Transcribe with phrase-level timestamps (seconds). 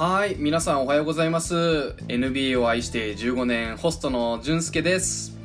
[0.00, 1.94] はい皆さんおはようございます。
[2.08, 5.36] NBA を愛して15年ホストの俊介です。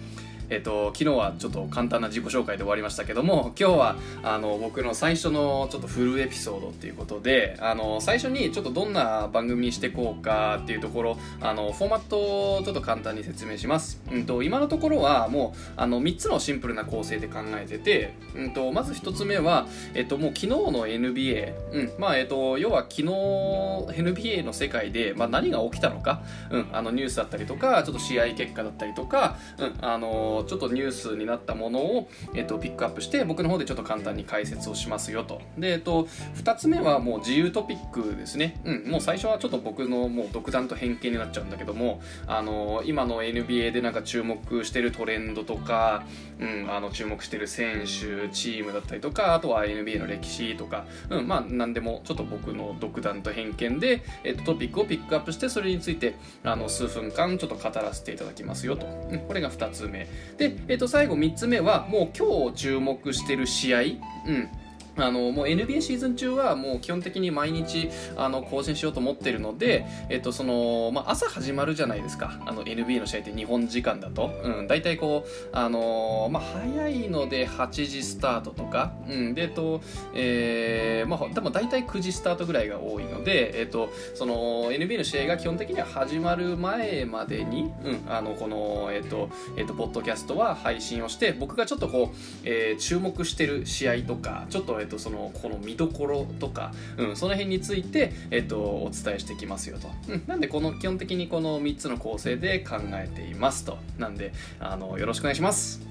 [0.49, 12.17] えっと、昨日はちょっと簡単な自己紹介で終わりましたけども今日はあの僕の最初のちょっとフルエピソードっていうことであの最初にちょっとどんな番組にしていこうかっていうところあのフォーマット
[12.57, 35.41] をちょっと簡単に説明します、うんと、今のところはもうあの3つのシンプルな構成で考えてて、うんと、まず1つ目は、えっと、もう昨日の NBA、うんまあえっと、要は昨日 NBA の世界で、まあ、何が起きたのか、うん、あのニュースだったりとかちょっと試合結果だったりとか、うん、あのちょっとニュースになったものを、えっと、ピックアップして僕の方でちょっと簡単に解説をしますよと。
[35.57, 46.03] で、えっと、2つ目はもう自由トピックですね、うん、もう最初はちょっと僕のもう独断と偏見になっちゃうんだけどもあの今の NBA でなんか注目してるトレンドとか、
[46.39, 60.07] うん、あの注目してる選手チームだったりとかあとは NBA の歴史とか、うん、まあ何でもちょっと僕の独断と偏見で、えっと、トピックをピックアップしてそれについてあの数分間ちょっと語らせていただきますよと、うん、これが2つ目。
[60.37, 64.49] で、えっと、最後3つ目はもう今日注目してる試合、うん。
[64.97, 72.39] あのもう NBA シーズン中はもう基本的に毎日あの更新しようと思ってるので、えっとそのまあ、朝始まるじゃないですか。
[72.45, 79.81] あの NBA の試合って日本時間だと、うん、大体こう、あのまあ、早いので8時スタートとか、うん、で、えっと
[80.13, 103.77] えーまあ、でも大体9時スタートぐらいが多いので、えっと、その NBA の試合が基本的には始まる前までに、うん、あのこの、えっとえっと、ポッドキャストは配信をして僕がちょっとこう、えー、注目してる試合とかちょっとっと、そのこの見どころとか、うん、その辺について、えっと、お伝えしていきますよと、うん、なんでこの基本的にこの3つの構成で考えていますと。
[103.97, 105.81] なんであのよろしくお願いします。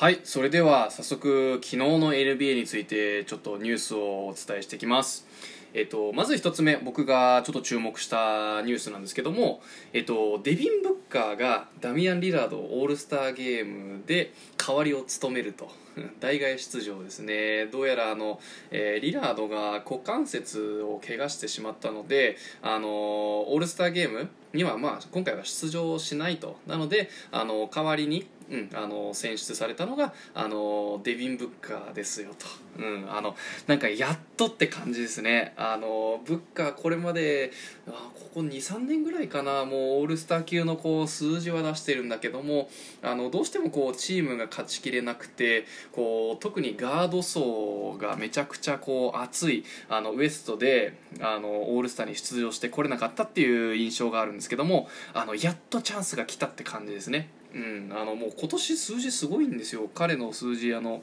[0.00, 5.26] はい、それでは早速昨日の NBA についてちょっとニュースをお伝えしていきます。
[5.78, 9.60] えっと、まず一つ目僕がちょっと注目したニュースなんですけども、
[9.92, 15.70] えっと、デビン・ブッカーがダミアン・リラードオールスターゲームで代わりを務めると。
[16.20, 17.66] 代替出場ですね。
[17.66, 18.40] どうやらあの、
[18.70, 26.56] えー、リラードが股関節を怪我してしまったのであのオールスターゲームには、まあ、今回は出場しないと。
[26.66, 32.46] なのであの代わりにうん、あの選出されたのがあのデビン・ブッカーですよと、
[32.82, 33.36] うん、あの
[33.66, 35.52] なんかやっとって感じですね。
[35.56, 37.52] あのブッカーこれまで
[37.86, 39.64] あここ23年ぐらいかな。
[39.64, 42.70] もうオールスター級のこう数字は出してるんだけども
[43.02, 57.28] あのどうしてもこうチームが勝ちきれなくてこう特にガード層がめちゃくちゃこう熱いあのウエストであのオールスターに出場してこれなかったっていう印象があるんですけどもあのやっとチャンスが来たって感じですね。
[57.54, 59.88] うん、あのもう今年数字すごいんですよ。
[59.94, 61.02] 彼の数字あの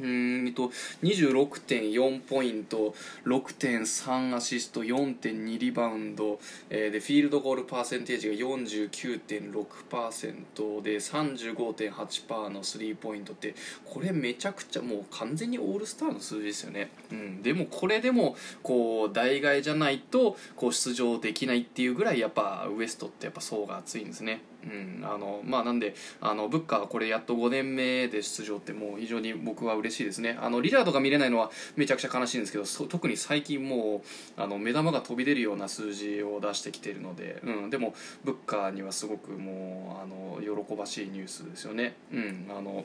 [0.00, 0.70] うんと
[1.02, 6.38] 26.4ポイント6.3アシスト4.2リバウンド、
[6.70, 13.54] えー、でフィールドゴールパーセンテージが49.6%で35.8%のスリーポイントって
[13.84, 24.42] これめちゃくちゃもう完全にオールスターの数字ですよね、うん、でもこれでもこう代替じゃないとこう出場できないっていうぐらいやっぱウエストってやっぱ層が厚いんですね。
[24.66, 34.02] うんあのまあ、なんであのブッカーこれやっと5年目で出場ってもう非常に僕は嬉しいですねあのリラードが見れないのはめちゃくちゃ悲しいんですけど特に最近も
[34.36, 37.94] うあの目玉が飛び出るような数字を出してきているので、うん、でも
[38.24, 41.94] ブッカーにはすごくもうあの喜ばしいニュースですよね。
[42.12, 42.84] うんあの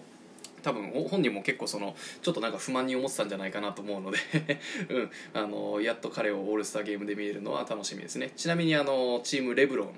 [0.61, 4.17] 多分本人も結構そのちょっとなんか不満に思ってたんじゃないかなと思うので
[4.89, 9.89] うん、あのやっと彼をオールスターゲームで見れるのは楽しみですねちなみにあのチームレブロン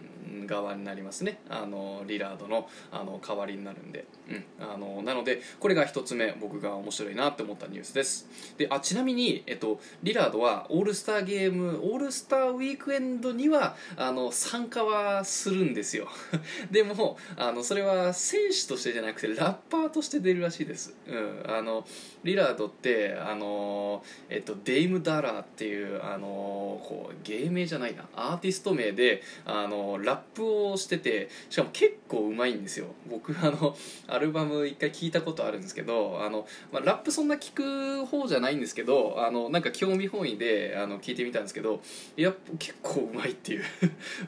[0.48, 1.40] 側になりますね。
[1.50, 8.28] あのリラードのあの代わりになるんで、うん、あのなのでこれが1つ目僕が面白いなって思ったニュースです。
[8.58, 16.08] であちなみに、えっと、リラードはオールスターゲームオールスターウィークエンドにはあの参加はするんですよ。
[16.72, 21.86] でもあのそれは選手としてじゃなくてラッパーとして出るらしいです、うん、あの
[22.24, 28.08] リラードってあの、えっと、デイム・ダラーっていうあのこう芸名じゃないな。
[28.16, 32.88] アーティスト名であのラップをしててしかも結構うまいんですよ。
[33.10, 33.76] 僕あの
[34.08, 41.82] アルバム一回聞いたことあるんですけどあの、まあ、ラップそんな聞く方じゃないんですけどあのなんか興味本位であの聞いてみたんですけど
[42.18, 43.64] いや結構うまいっていう。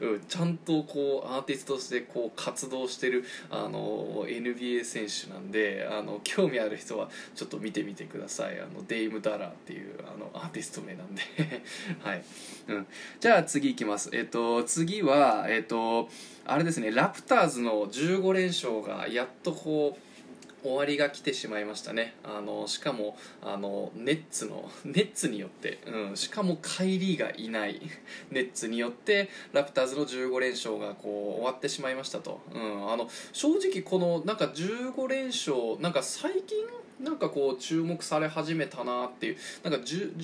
[0.00, 8.58] うん、ちゃんとこうアーティストとしてこう活動してるあの NBA 選手なんであの興味ある人はちょっと見てみてください。
[8.58, 11.22] あのデイム・ダラーっていうあのアーティスト名なんで。
[12.00, 12.24] はい、
[12.68, 12.86] うん、
[13.20, 14.10] じゃあ次いきます。
[14.12, 15.95] えっ、と次はえっ、と
[16.44, 20.06] あれですねラプターズの15連勝がやっとこう
[20.66, 22.14] 終わりが来てしまいましたね。
[22.24, 27.80] あのしかもあのネッツの ネッツによって、うん、しかもカイリーがいない。
[28.30, 36.58] ネッツによってラプターズの15連勝がこう終わってしまいましたと、うん、あの正直このなんか15連勝なんか最近
[37.00, 40.16] なんかこう注目され始めたなっていうなんか 10,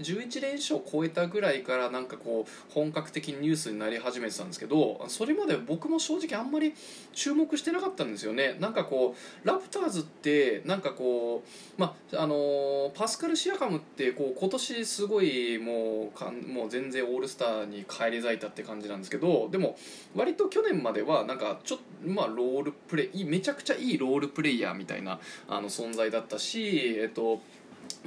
[0.00, 6.74] 11連勝を超えたぐらいからなんかこう本格的にニュースになり始めてたんですけどそれまで僕も正直あんまり
[7.12, 8.56] 注目してなかったんですよね。
[8.60, 9.14] なんかこ
[9.44, 19.76] うラプターズってなんかこうまああのパスカル・シアカムってこう今年すごいもうかんもう全然オールスターに返り咲いたって感じなんですけどでも
[20.14, 27.40] 割と去年まではなんかちょっとまあロールプレイめちゃくちゃいいロールプレイヤーみたいなあの存在だったしえっと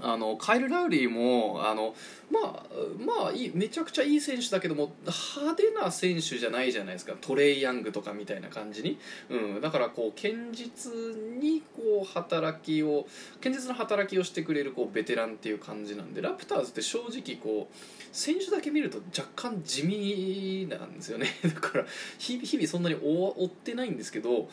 [0.01, 1.95] あのカイル・ラウリーもあの
[2.31, 2.63] まあ
[2.99, 4.93] まあいいめちゃくちゃいい選手だけども
[5.35, 7.13] 派手な選手じゃないじゃないですか。
[7.21, 8.97] トレイ・ヤングとかみたいな感じに、
[9.29, 10.91] うん、だからこう堅実
[11.39, 13.07] にこう働きを
[13.41, 17.75] 堅実な働きをしてくれるこうベテランっていう感じなんでラプターズって正直こう
[18.11, 21.27] 選手だけ見ると若干地味なんですよね。
[21.43, 21.85] だから
[22.17, 24.49] 日々そんなに追ってないんですけど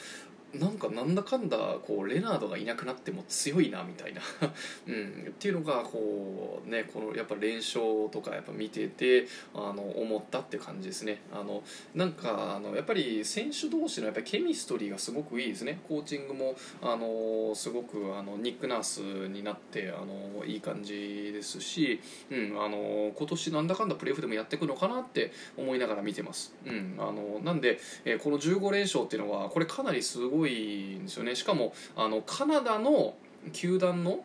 [0.54, 1.56] なんかなんだかんだ
[1.86, 4.20] こうレナードがいなくなっても強いなみたいな、
[4.88, 11.22] うん、っていうのがこうねこのやっぱ連勝とかやっぱ見ててあの思ったって感じですね。
[11.32, 11.62] あの
[11.94, 15.80] なんかあのやっぱり選手同士のやっぱりケミストリーがすごくいいですね。
[15.86, 22.00] コーチングもあのすごくあのニック・ナースになってあのいい感じですし、
[22.30, 31.34] うん、あの今年なんだかんだプレーオフでもやっていくのかなって思いながら見てます、うん、あのなんで、えーこの15連勝っていうのはこれかなりすごいんですよね。
[31.34, 33.14] しかもあのカナダの
[33.52, 34.24] 球団の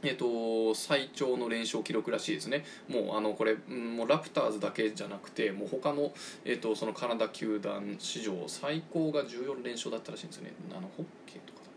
[0.00, 6.12] えっと、最長の連勝記録らしいですね、もうあのこれもうラプターズだけじゃなくて、もう他の
[6.44, 11.67] えっとそのカナダ球団史上最高が14連勝だったらしいんですよね、あのホッケーとか、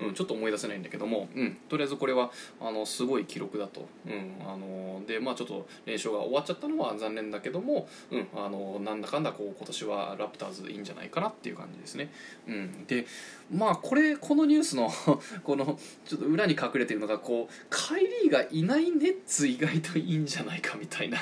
[0.00, 12.10] うん、ちょっと思い出せないんだけども、うん、とりあえずこれはあのすごい記録だと、うん、あのでまあ、ちょっと連勝が終わっちゃったのは残念だけども、うん、あのなんだかんだこう今年はラプターズいいんじゃないかなっていう感じですね。
[12.46, 13.06] うん、で
[13.52, 14.90] まあこれこのニュースの
[15.44, 21.18] このちょっと裏に隠れてるのがこうカイリーがいないネッツ意外といいんじゃないかみたいな、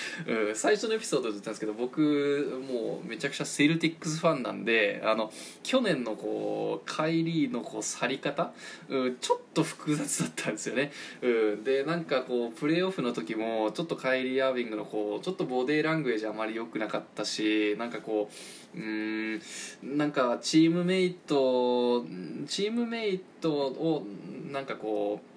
[0.54, 5.32] 最初のエピソードで言ったんですけど僕もうめちゃくちゃセルティックスファンなんであの
[5.62, 8.52] 去年のこうカイリーのこう去り方、
[8.88, 10.92] うん、ちょっと複雑だったんですよね、
[11.22, 18.34] うん、でなんかこうプレーオフの時もちょっとカイリー・アービングのこうちょっとボディーラングエージあまり良くなかったしなんかこう
[18.76, 19.40] うん
[19.82, 22.04] なんかチームメイト
[22.46, 24.06] チームメイトを
[24.50, 25.35] なんかこう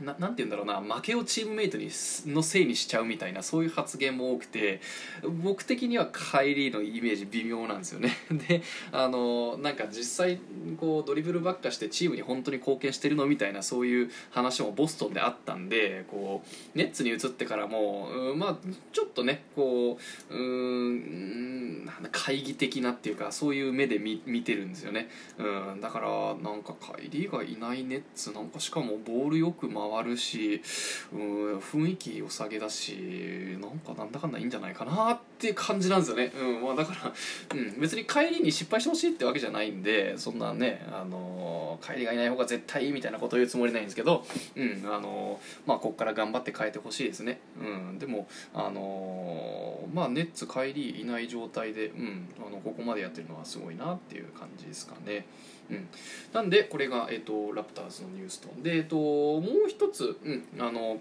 [0.00, 1.88] ななんて言うんだろうな負けをチームメイトに
[2.26, 4.80] のせいにしちゃうみたいなそういう発言も多くて
[5.42, 8.16] 僕的にはカイリーのイメージ微妙なんですよね。
[8.48, 8.62] で
[8.92, 10.38] あのなんか実際
[10.78, 16.42] こうドリブルばっかしてチームに本当に貢献してるのみたいなそういう話もボストンであったんでこ
[16.74, 18.58] うネッツに移ってからもうまあ
[18.92, 19.98] ちょっとねこ
[20.30, 25.08] ううーん懐疑的なっていうかそういう目で見見てるんですよね、
[25.38, 30.62] うん、だからなんかカイリーがいないネッツなんかしかもボールよく回るし、
[31.12, 37.12] うん、雰囲気良さげだしなんかなんだかんだいいんじゃないかなっていう感じなんですよね、うんまあ、だから、
[37.58, 44.24] うん、別に帰りに失敗してほしいってわけじゃないんでそんなね、あの帰りがいない方が絶対いいみたいなことを言うつもりないんですけど、
[44.56, 55.26] うんあのまあ、ここから頑張って変えてほしいですね、うん、でも、あのまあ、ネッツ帰りいない状態で、うん、あのここまでやってるのはすごいなっていう感じですかね。
[55.68, 55.88] うん、
[56.32, 58.48] なんでこれが、えっとラプターズのニュースと。
[58.62, 60.98] で、えっともう一一つ、うん、あの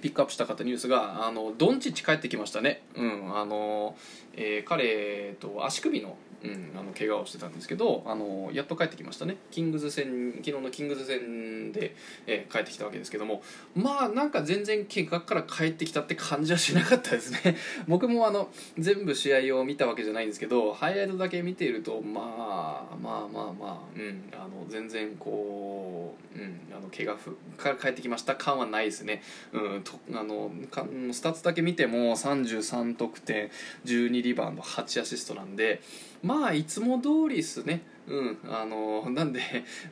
[0.00, 3.94] ピックアップしたかったニュースがあのドンチッチ帰ってきましたね、うんあの
[4.34, 9.36] えー彼、と足首の,、うん、あの怪我をしてたんですけどあのやっと帰ってきましたね。
[9.50, 11.94] キングズ戦昨日のキングズ戦で、
[12.26, 13.42] えー帰ってきたわけですけども。
[13.74, 17.56] まあなんか全然怪我から帰ってきたって感じはしなかったですね。
[17.88, 33.50] 僕もあの全部試合を見たわけじゃないんですけどハイライトだけ見ているとまあまあまあまあ、うん、あの全然こう、うん、あの怪我ふから帰ってきました感はないですね、うん、とあのかスタッツだけ見ても33得点
[33.84, 35.80] 12リバウンド8アシストなんで
[36.22, 37.82] まあいつも通りですね。
[38.06, 38.38] うん。
[38.48, 39.40] あのなんで、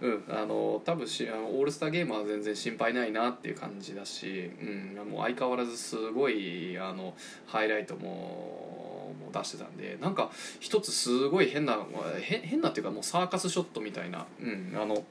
[0.01, 7.15] うん、あの多分しあのオールスターゲームは全然心配ないなっていう感じだし、うん、もう相変わらずすごいあの
[7.47, 11.79] ハイライトももう出してたんでなんか一つすごい変な
[12.23, 15.05] 変変なっていうかもうサーカスショットみたいな、うん、あの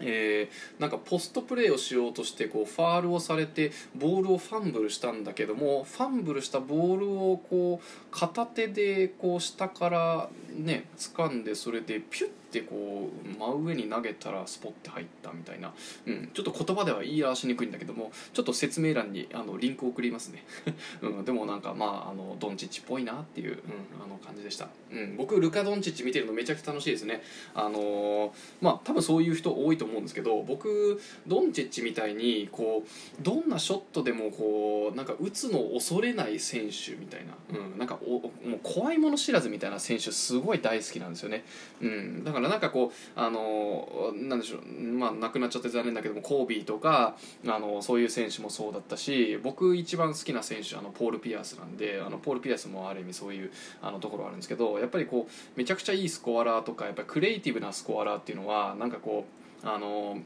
[0.00, 15.72] えーなんかポストプレーをしようとしてこうファールをされてボールをファンブルしたんだけどもファンブルしたボールをこう片手でこう下からね掴んでそれでピュッってこう真上に投げたらスポッて入ったみたいな、
[16.06, 20.44] うん、ちょっと言葉では言い表しにくいんだけどもちょっと説明欄にあのリンク送りますね、
[21.00, 23.56] うん、でもなんかまああのドンチッチっぽいなっていう、うん、
[24.04, 27.22] あの感じでした、うん、僕ルカ・ドンチッチ見てるのめちゃくちゃ楽しいですね。
[27.54, 41.44] あのー、まあ多分そういう人多いと思うんですけど僕ドンチッチみたいにこうどんなショットでもこうなんか打つの恐れない選手みたいな、うん、なんかおもう怖いもの知らずみたいな選手すごい大好きなんですよね、
[41.80, 47.16] うん、だからなんかこうあのなんでしょうまあ亡くなっちゃって残念だけどもコービーとか
[47.46, 53.50] あのそういう選手もそうだったし僕一番好きな選手あのポール・ピアスなんであのポール・ピアスもある意味そういう
[53.82, 59.26] あのところあるんですけどやっぱりこうめちゃくちゃいいスコアラーとかやっぱりクリエイティブなスコアラーっていうのはなんかこ
[59.64, 60.18] うあの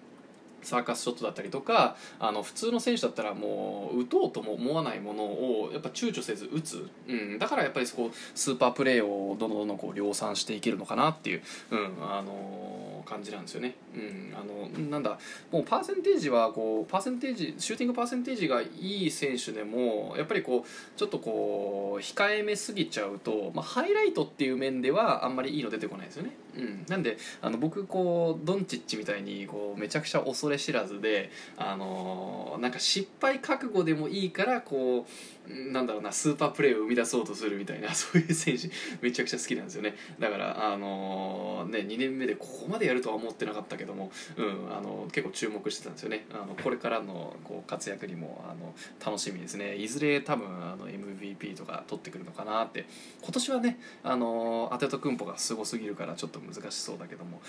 [0.64, 15.18] サーカスショットだったりとかあの普通の選手だったらもう打とうとも思わないものをやっぱ躊躇せず打つ、うん、だからやっぱりそこスーパープレーをどんどんどんどんこう量産していけるのかなっていう、うんあのー、感じなんですよね、うん、あのなんだ
[15.50, 35.10] もうパーセンテージはこうパーセンテージシューティングパーセンテージがいい選手でもやっぱりこうちょっとこう控えめすぎちゃうと、まあ、ハイライトっていう面ではあんまりいいの出てこないですよね、うん、なんであの僕こうドンチッチみたいにこうめちゃくちゃ恐れ知らずで、あのー、なんか失敗覚悟でもいいからこう
[35.48, 38.70] なんだろうなスーパープレーを生み出そうとするみたいな そういう選手
[39.00, 39.96] めちゃくちゃ好きなんですよね。
[40.18, 46.26] だから、あのー、ね、2年目でここまでやるとは思ってなかったけども、うんあの結構注目してたんですよね。
[46.32, 48.74] あのこれからのこう活躍にもあの
[49.04, 49.76] 楽しみですね。
[49.76, 52.86] いずれ多分あの MVP とか取ってくるのかなって。
[53.22, 57.40] 今年はね、あのー、アテトクンポがすごすぎるからちょっと難しそうだけども、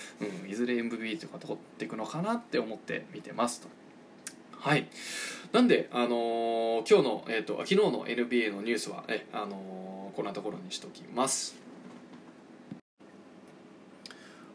[0.43, 3.67] うん、いずれ MVP とか取っていくのかなって思って見てますと。
[4.65, 4.87] はい。
[5.51, 11.55] なんで、あのー、今日の、えーと、昨日の NBA のニュースは、えあのー、こんなところにしときます。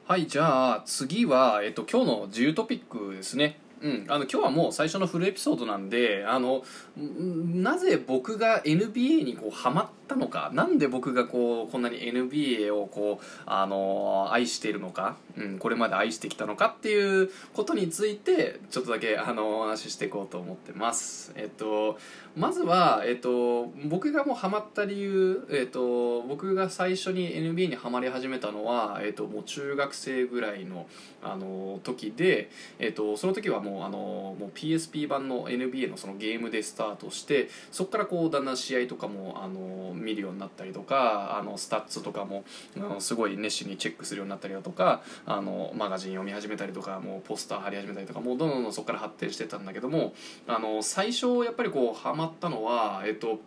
[0.08, 3.60] はいじゃあ次は、えっ、と、今日の自由トピックですね。
[3.82, 6.64] うん、あの今日はもう最初のフルエピソードなんであの
[6.98, 10.50] なぜ僕が NBA にこうハマったのか？
[10.52, 16.74] なんで僕がこうこんなに NBA をこうあの愛しているのか、うん、これまで愛してきたのか？
[16.76, 21.32] っていうことについてちょっとだけあのお話ししていこうと思ってます。
[21.36, 21.98] えっと
[22.36, 30.86] まずは、えっと、僕がもうハマった理由、えっと、僕が最初に NBA にハマり始めたのは、えっと、もう中学生ぐらいの
[31.22, 32.48] あの時で、
[32.78, 42.44] えっと、その時はもうあのもう PSP 版の NBA のそのゲームでスタートしてそこからこうだんだん試合とかもあの見るようになったりとかあのスタッツとかも
[42.76, 50.14] あのすごい熱心にチェックするようになったりだとかあのマガジン読み始めたりとかもうポスター貼り始めたりとかもうどんどんそこから発展してたんだけども
[50.46, 53.40] あの最初やっぱりこうハマったのはえっと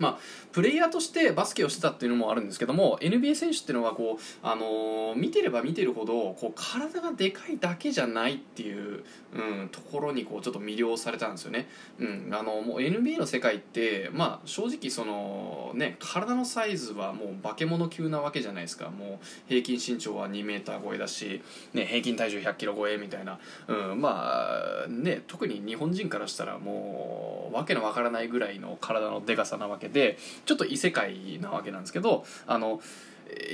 [0.00, 0.18] まあ、
[0.52, 11.68] プレイヤーとしてバスケをしてたっていうのもあるんですけども NBA 選手っていうのはこう、あのー、見てれば見てるほどこう体がでかいだけじゃないっていう、うん、ところにこうちょっと魅了されたんですよね、
[11.98, 18.90] うん、あのもう NBA の世界って、まあ、正直その、ね、体のサイズはもう化け物級なわけじゃないですか。
[18.90, 21.42] もう平均身長は 2m 超えだし、
[21.74, 32.80] ね、平均体重 100kg 超えみたいな、うん、まあね特に日本人からしたらもうわけのわからないぐらいの体のでかさなわけでちょっと異世界なわけなんですけどあの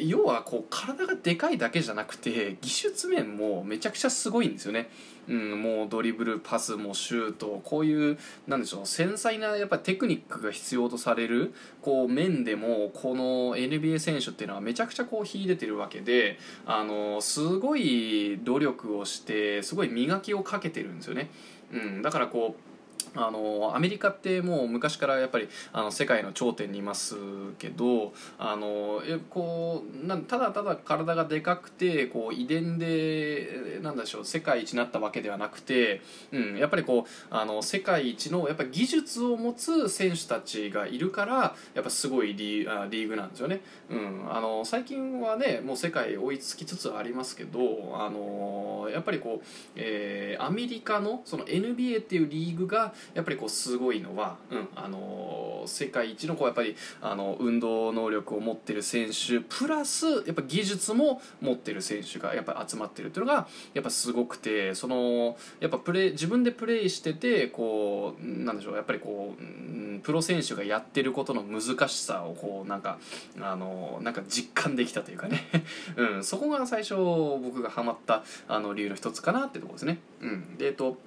[0.04, 4.90] 要はこう体がでかいだけじゃなくて技術面もめちゃくちゃすごいんですよね。
[5.28, 11.52] うん、もうドリブルパスもシュートこういうなんでしょう繊細なやっぱテクニックが必要とされる
[11.82, 21.30] こう面でもこの NBA 選手っていうのはめちゃくちゃこう秀でてるわけであのすごい努力をしてすごい磨きをかけてるんですよね。
[21.72, 22.75] うん、だからこう
[23.16, 27.16] あのアメリカってもう昔からやっぱりあの世界の頂点にいます
[27.58, 36.00] けどあのこうなんただただ体がでかくてこう遺伝でなんでしょう世界一になったわけではなくて、
[36.32, 47.60] うん、やっぱりこうあの世界一のやっぱ技術を持つ選手たちがいるからやっぱすごいリあリーグなんですよね、うん、あの最近はねもう世界追いつきつつありますけど
[47.94, 49.46] あのやっぱりこう、
[49.76, 72.98] えー、アメリカのその NBA っていうリーグがやっぱりこうすごいのは、うんあの世界一のこうやっぱりあの運動能力を持ってる選手プラスやっぱ技術も持ってる選手がやっぱ集まってるっていうのがやっぱすごくてそのやっぱプレ自分でプレーしててこうなんでしょうやっぱりこうプロ選手がやってることの難しさをこうなんか
[73.40, 75.44] あのなんか実感できたというかね、
[75.96, 79.98] うん、そこが最初僕がハマったあの理由の一つかなってところですね。
[80.20, 80.98] うん、でえっと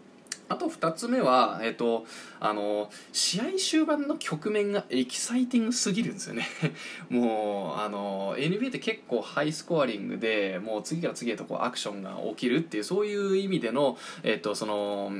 [0.49, 2.05] あと2つ目は、えっと、
[2.39, 6.47] あの、試合終盤の局面がエキサイティングすぎるんですよね。
[7.09, 15.11] もう、あの、NBA って結構ハイスコアリングで、もう次から次へとこうアクションが起きるっていう、そういう意味での、えっと、その、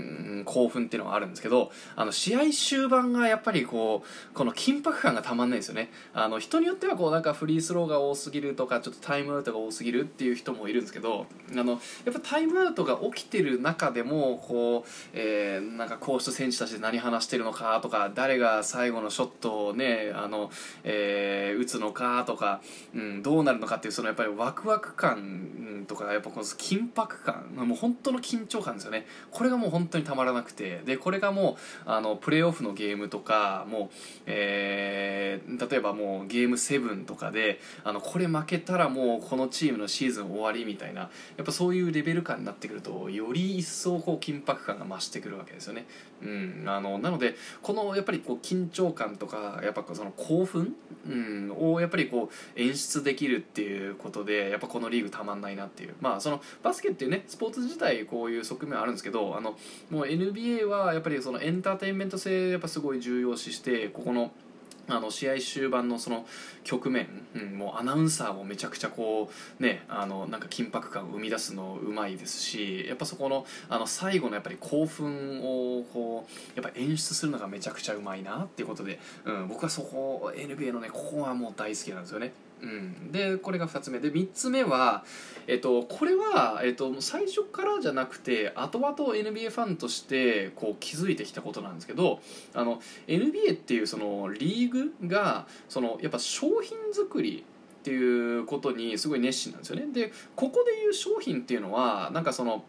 [0.46, 5.92] 興奮っていうのはあるんですけど、あの、試合終盤がやっぱりこう、この緊迫感がたまんないですよね。
[6.14, 11.74] あの、人によってはこう、なんかフリースローが多すぎるとか、ちょっとタイムアウトが多すぎるっていう人もいるんですけど、あの、
[12.06, 20.50] やっぱタイムアウトが起きてる中でも、こう、えー、なんかコース選手たちで何話してるのかとか誰が最後のショットをねあの、
[20.86, 22.62] えー、打つのかとか、
[22.96, 29.06] うん、どうなるのかっていうそのやっぱりワクワク感とかやっぱこの緊迫感もう本当の緊張感ですよね。
[29.32, 33.96] これがもう本当にたまらなくてでこれがもうあのプレーオフのゲームとかもう、
[34.28, 41.10] えー、例えばもうゲーム7とかであのこれ負けたらもうこのチームのシーズン終わりみたいなや
[41.42, 45.86] っぱそういうレベル感になってくるとより一層こう緊迫感が増してしてくるわけですよね。
[46.22, 50.76] うん、あのなのでこのやっぱりこう緊張感とかやっぱその興奮、
[51.08, 55.96] うん、をやっぱりこう演出できるっていうことでやっぱこのリーグたまんないなっていう。
[56.00, 59.58] まあそのバスケっていうねスポーツ自体こういう側面あるんですけどあの
[59.90, 64.32] もう NBA はやっぱりそのエンターテインメント性やっぱすごい重要視してここの
[64.90, 66.26] あの試合終盤のその
[66.64, 82.34] 局面、うん、もうアナウンサーもめちゃくちゃこうねあのなんか緊迫感を生み出すのうまいですしやっぱそこのあの最後のやっぱり興奮をこうやっぱ演出するのがめちゃくちゃうまいなっていうことで、うん、僕はそこ NBA のねここはもう大好きなんですよね。
[82.62, 84.00] うん、でこれが2つ目。
[84.00, 85.04] で3つ目は、
[85.48, 92.20] えっと、これは、えっと、最初からじゃなくて後々 NBA ファンとしてこう気づいてきたことなんですけど
[92.54, 97.46] あの NBA っていうそのリーグがそのやっぱ商品作り
[97.80, 99.88] っていうことにすごい熱心なんですよね。
[99.94, 102.64] でここでいう商品っていうのはなんかその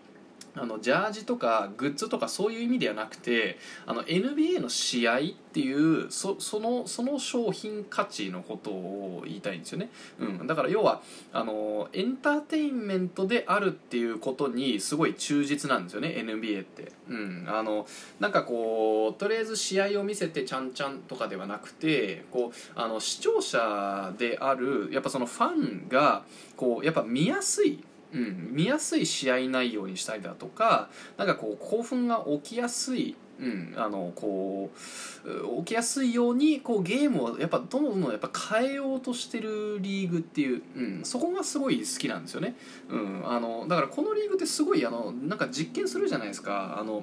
[0.55, 11.03] あのジャージとかグッズとかそういう意味ではなくてあの NBA の試合っていうそのその商品価値のことを言いたいんですよね、うん、だから要は
[11.33, 17.87] あのエンターテインメントであるっていうことにすごい忠実なんですよね NBA って、うん、あの
[18.21, 26.23] なんかこうとりあえず試合を見せてちゃんちゃんとかではなくてこうあの視聴者であるやっぱそのファンが
[26.57, 34.71] こうやっぱ見やすいうん、見やすい試合内容にしたりだとか何かこう興奮が起きやすいうん、あのこ
[35.25, 42.55] う起きやすいようにこうゲームをやっぱどんどんどんやっぱ変えようとしてるリーグっていう、うん、そこがすごい好きなんですよね、
[42.91, 46.77] うん、あのだからこのリーグってすごいあのなんか実験するじゃないですか。
[46.79, 47.03] あの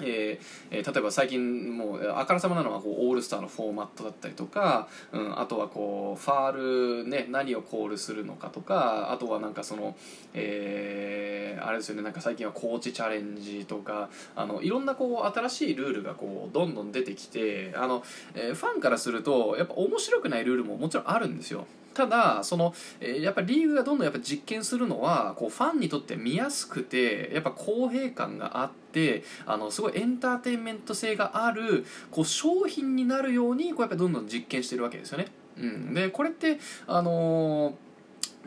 [0.00, 9.96] えー、例えば最近もうあからさまなのはこうオールスターのフォーマットだったりとか、うん、あとはこうファール、ね、何をコールするのかとかあとはなんかその、
[10.34, 18.02] えー、あれですよねなんか最近はコーチチャレンジとかあのいろんなこう新しいルールがこうどんどん出てきてあの、
[18.34, 21.66] えー、ファンからするとやっぱ面白くないルールももちろんあるんですよ。
[21.94, 35.28] ただその、え、やっぱりリーグがどんどんやっぱ実験するのはこうファンにとって見やすくてやっぱ公平感があってあのすごいエンターテインメント性があるこう商品になるようにこうやっぱどんどん実験してるわけですよね。
[35.56, 37.83] うん、でこれってあのー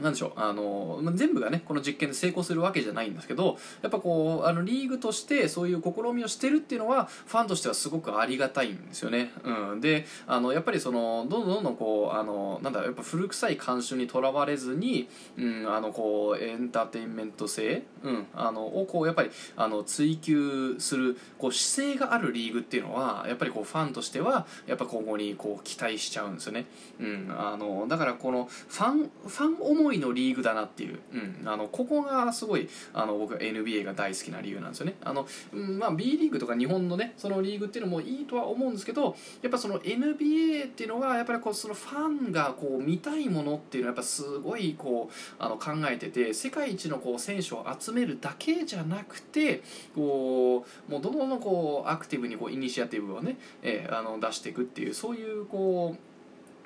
[0.02, 26.66] なんでしょうあの全部がねこの実験で成功するわけじゃないんですけどやっぱこうあのリーグとしてそういう試みをしてるっていうのはファンとしてはすごくありがたいんですよね、うん、であのやっぱりそのどんどんどんどんこうあのなんだやっぱ古臭い慣習にとらわれずに、うん、あのこうエンターテインメント性、うん、あのをこうやっぱりあの追求するこう姿勢があるリーグっていうのはやっぱりこうファンとしてはやっぱ今後にこう期待しちゃうんですよね、
[27.00, 34.96] うん、あのだからこのファンファン思いのリーグだなっていう、うん、あのここがすごいあの僕は NBA が大好きな理由なんですよね。
[35.04, 49.62] あの、うんまあ、B リーグとか日本のねそのリーグっていうのもいいとは思うんですけどやっぱその NBA っていうのはやっぱりこうそのファンがこう見たいものっていうのはやっぱすごいこうあの考えてて世界一のこう選手を集めるだけじゃなくて
[49.96, 56.07] こうもうどんどんこうアクティブにこうイニシアティブをね、えー、あの出していくっていうそういうこう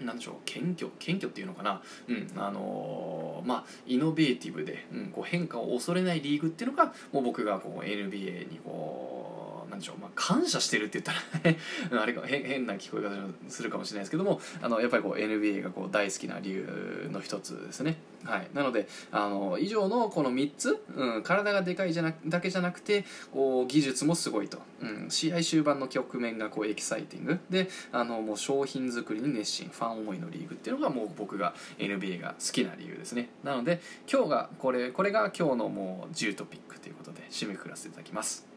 [0.05, 9.40] なんでしょう謙虚謙虚っていうのかな、うんあのー、まあ、イノベーティブで、うん、こう変化を恐れないリーグっていうのがもう僕がこう NBA にこう
[9.81, 9.93] でしょ。
[9.93, 11.59] う、まあ、感謝してるって言ったらね。
[11.91, 13.11] あれか変変な聞こえ方
[13.49, 14.39] するかもしれないですけども。
[14.61, 17.97] あのやっぱりこう NBA がこう大好きな理由の一つですね。
[18.23, 27.39] はい、なのであの以上のこの3つ、うん、体がでかいじゃなだけじゃなくてこう技術もすごいと、うん、試合終盤の局面がこうエキサイティング。
[27.49, 29.69] であのもう商品作りに熱心。
[29.71, 33.29] ファン思いのリーグっていうのがもう僕が NBA が好きな理由ですね。
[33.43, 38.50] なので今日がこれこれが今日のもう10トピックということで締めくくらせていただきます。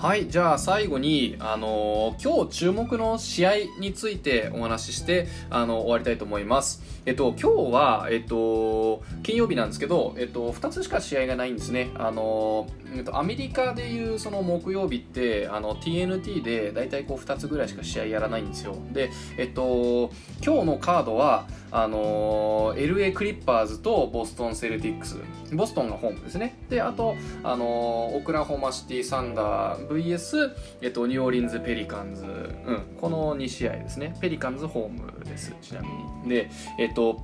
[0.00, 6.84] はいじゃあ最後に、あのー、今日注目の試合についてお話しして、あの終わりたいと思います。
[7.04, 11.90] えっと今日は、えっと、金曜日なんですけど、えっと、2つしか試合がないんですね。
[11.96, 18.76] あのー、えっと、アメリカでいうその木曜日ってあの TNT で大体こう2つぐらいしか試合やらないんですよ。
[18.92, 20.10] でえっと
[20.44, 25.16] 今日のカードはあのー、LA クリッパーズとボストンセルティックス。
[25.52, 26.56] ボストンがホームですね。
[26.68, 34.14] であと、あのー、オクラホマシティサンダー VS、えっと、ニューオーリンズペリカンズ、うん、この2試合ですね。
[34.20, 35.88] ペリカンズホームですちなみ
[36.24, 36.28] に。
[36.28, 37.20] でえっと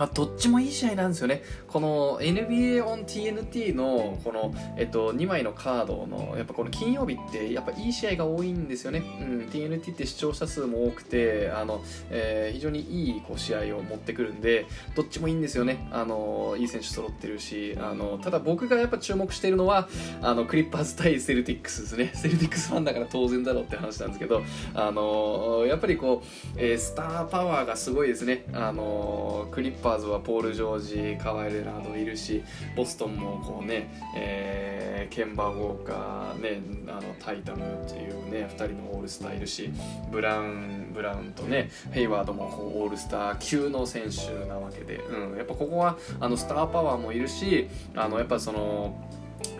[0.00, 1.42] まあ、どっちもいい試合なんですよね。
[1.68, 9.02] この NBA on TNT のこの、えっと、2枚のカードの、やっぱこの金曜日ってやっぱいい試合が多いんですよね。
[9.20, 15.86] うん、TNT って視聴者数も多くて、あの、えー、非常にいいこう試合を持ってくるんで、どっちもいいんですよね。
[15.92, 19.86] あの、いい選手揃ってるし、あの、ただ僕がやっぱ注目しているのは、
[20.22, 22.12] あの、クリッパーズ対セルティックスですね。
[22.16, 24.40] セルティックスファンだから当然だろうって話なんですけど、
[24.72, 28.46] あの、やっぱりこう、えー、スターパワーがすごいですね。
[28.54, 32.44] あの、クリッパーパーズはポール・ジョージカワイ・レナードいるし
[32.76, 39.72] ボストンもこうね、えー、ケンバー・ウォーカー、ね、あのタイタムっていうね2人のオールスターいるし
[40.12, 48.96] ブラウンブラウンとねヘイワードもこうオールスター級の選手なわけで、うん、やっぱここはあのスターパワーもいるしあのやっぱその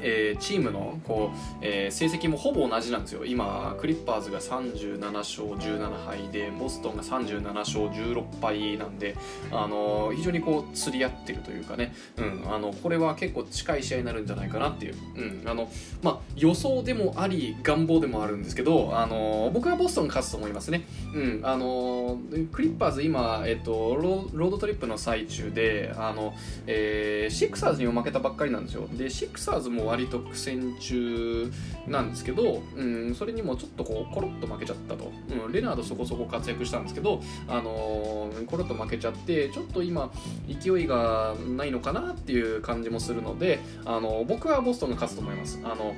[0.03, 3.25] えー、チームのこう、えー、成績もほぼ同じなんですよ。
[3.25, 9.17] 今クリッパーズが37勝17敗でボストンが37勝16敗なんで、
[9.51, 15.71] あのー、非常にこう釣り合ってるというかね、うん、あのこれは結構近い試合になるんじゃないかなっていう、うんあの
[16.03, 22.19] まあ、予想でもあり願望でもあるんですけど、あの僕はボストン勝つと思いますね、うんあの
[22.53, 26.35] クリッパーズ今、えっと、ロードトリップの最中であの、
[26.67, 28.89] えー、シックサーズにも負けたばっかりなんですよ。
[28.93, 31.51] でシックサーズも割と苦戦中
[31.87, 35.13] なんですけど、うん、それにもちょっとこうコロッと負けちゃったと、
[35.45, 40.11] うん、レナードそこそこ活躍したんですけど、あのー、コロッと負けちゃってちょっと今
[40.49, 45.61] 勢いがないのかなっていう感じもするので、あのー、僕はボストンが勝つと思います。
[45.65, 45.95] あの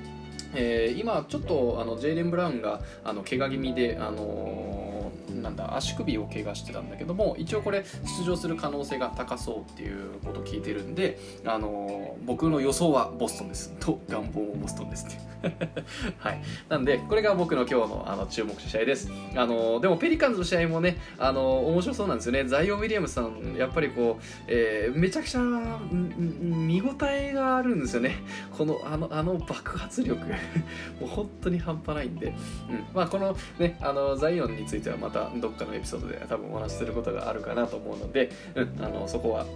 [0.54, 4.82] えー、今ちょっとあのジェイレン・ブラウンがあの怪我気味で、あの
[5.42, 7.85] なんだ足首を怪我してたんだけども一応これ
[8.18, 13.74] 出場する可能性が高そうっていうことを聞いてるんで、あの僕の予想はボストンです。
[13.81, 15.33] と願望もボストンですって。
[16.18, 16.42] はい。
[16.68, 22.44] なんでこれが僕の今日のあの注目試合です、あのでもペリカンズの試合もね、あの面白そうなんですよね。
[22.44, 25.40] ザイオン・ウィリアムさんやっぱりこう、えー、めちゃくちゃ
[25.90, 28.16] 見応えがあるんですよね。
[28.57, 30.22] このあのあの爆発力。
[31.00, 32.35] もう本当に半端ないんで、うん。
[32.94, 39.47] まあ、このねあのザイオンについてはまたどっかのエピソードで多分お話しすることがあるかなと思うので、うん、あのそこは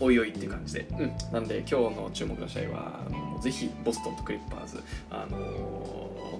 [0.00, 3.00] おいおいっていう感じで、うん、なんで今日の注目の試合は
[3.40, 5.36] ぜひボストンとクリッパーズ、あの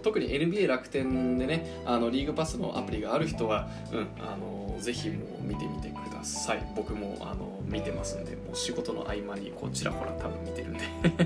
[0.02, 6.72] 特に NBA 楽天でねあのリーグパスのアプリがある人は、うんあのぜひもう見てみてください。
[6.76, 10.80] 僕もあの見てますんでもう仕事の合間にこちらほら多分見てるんで。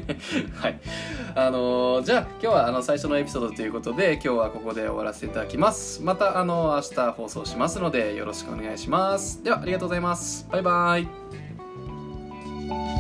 [0.55, 0.79] はい。
[1.35, 6.03] あのじゃあ今日はあの最初のエピソードということで今日はここで終わらせていただきます。
[6.03, 9.43] またあの明日放送しますのでよろしくお願いします。
[9.43, 10.47] ではありがとうございます。
[10.51, 13.00] バイバイ。